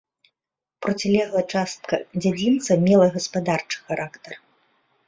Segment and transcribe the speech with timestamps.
[0.85, 4.33] Процілеглая частка дзядзінца мела гаспадарчы характар.